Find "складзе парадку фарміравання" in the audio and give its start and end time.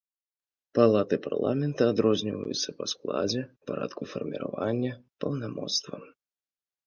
2.93-4.91